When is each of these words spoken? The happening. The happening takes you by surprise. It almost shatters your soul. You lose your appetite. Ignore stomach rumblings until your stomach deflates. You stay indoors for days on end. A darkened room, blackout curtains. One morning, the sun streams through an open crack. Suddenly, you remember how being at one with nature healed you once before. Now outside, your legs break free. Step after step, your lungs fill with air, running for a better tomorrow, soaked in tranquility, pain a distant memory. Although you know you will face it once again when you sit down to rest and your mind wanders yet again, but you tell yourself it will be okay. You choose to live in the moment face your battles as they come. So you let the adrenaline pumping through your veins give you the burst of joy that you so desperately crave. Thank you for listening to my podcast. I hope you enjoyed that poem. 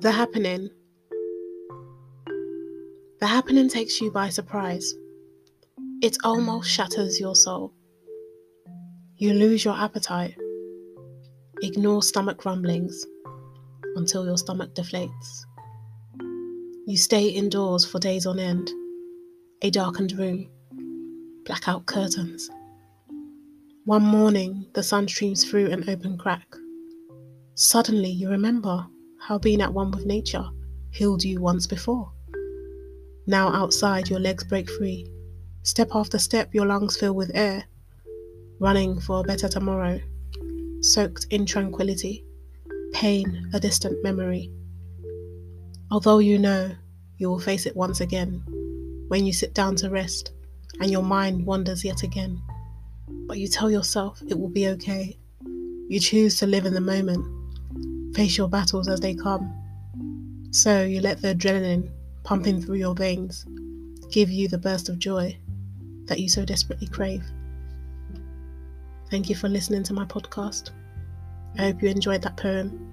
The 0.00 0.10
happening. 0.10 0.70
The 3.20 3.26
happening 3.26 3.68
takes 3.68 4.00
you 4.00 4.10
by 4.10 4.30
surprise. 4.30 4.94
It 6.00 6.16
almost 6.24 6.70
shatters 6.70 7.20
your 7.20 7.36
soul. 7.36 7.74
You 9.16 9.34
lose 9.34 9.62
your 9.62 9.76
appetite. 9.76 10.38
Ignore 11.60 12.02
stomach 12.02 12.46
rumblings 12.46 13.04
until 13.96 14.24
your 14.24 14.38
stomach 14.38 14.74
deflates. 14.74 15.44
You 16.86 16.96
stay 16.96 17.28
indoors 17.28 17.84
for 17.84 17.98
days 17.98 18.24
on 18.24 18.38
end. 18.38 18.70
A 19.60 19.70
darkened 19.70 20.12
room, 20.12 20.48
blackout 21.44 21.84
curtains. 21.84 22.48
One 23.84 24.04
morning, 24.04 24.64
the 24.72 24.82
sun 24.82 25.08
streams 25.08 25.44
through 25.44 25.66
an 25.70 25.90
open 25.90 26.16
crack. 26.16 26.46
Suddenly, 27.54 28.12
you 28.12 28.30
remember 28.30 28.86
how 29.30 29.38
being 29.38 29.60
at 29.60 29.72
one 29.72 29.92
with 29.92 30.06
nature 30.06 30.44
healed 30.90 31.22
you 31.22 31.40
once 31.40 31.64
before. 31.64 32.10
Now 33.28 33.46
outside, 33.50 34.10
your 34.10 34.18
legs 34.18 34.42
break 34.42 34.68
free. 34.68 35.08
Step 35.62 35.90
after 35.94 36.18
step, 36.18 36.52
your 36.52 36.66
lungs 36.66 36.96
fill 36.96 37.14
with 37.14 37.30
air, 37.32 37.62
running 38.58 38.98
for 38.98 39.20
a 39.20 39.22
better 39.22 39.48
tomorrow, 39.48 40.00
soaked 40.80 41.28
in 41.30 41.46
tranquility, 41.46 42.24
pain 42.92 43.48
a 43.54 43.60
distant 43.60 44.02
memory. 44.02 44.50
Although 45.92 46.18
you 46.18 46.36
know 46.36 46.72
you 47.18 47.30
will 47.30 47.38
face 47.38 47.66
it 47.66 47.76
once 47.76 48.00
again 48.00 48.42
when 49.06 49.26
you 49.26 49.32
sit 49.32 49.54
down 49.54 49.76
to 49.76 49.90
rest 49.90 50.32
and 50.80 50.90
your 50.90 51.04
mind 51.04 51.46
wanders 51.46 51.84
yet 51.84 52.02
again, 52.02 52.42
but 53.28 53.38
you 53.38 53.46
tell 53.46 53.70
yourself 53.70 54.20
it 54.26 54.36
will 54.36 54.48
be 54.50 54.66
okay. 54.70 55.16
You 55.88 56.00
choose 56.00 56.36
to 56.40 56.48
live 56.48 56.66
in 56.66 56.74
the 56.74 56.80
moment 56.80 57.39
face 58.14 58.36
your 58.36 58.48
battles 58.48 58.88
as 58.88 59.00
they 59.00 59.14
come. 59.14 59.54
So 60.50 60.82
you 60.82 61.00
let 61.00 61.22
the 61.22 61.34
adrenaline 61.34 61.90
pumping 62.24 62.60
through 62.60 62.76
your 62.76 62.94
veins 62.94 63.46
give 64.10 64.30
you 64.30 64.48
the 64.48 64.58
burst 64.58 64.88
of 64.88 64.98
joy 64.98 65.36
that 66.06 66.18
you 66.18 66.28
so 66.28 66.44
desperately 66.44 66.88
crave. 66.88 67.24
Thank 69.10 69.28
you 69.28 69.36
for 69.36 69.48
listening 69.48 69.82
to 69.84 69.92
my 69.92 70.04
podcast. 70.04 70.70
I 71.58 71.62
hope 71.62 71.82
you 71.82 71.88
enjoyed 71.88 72.22
that 72.22 72.36
poem. 72.36 72.86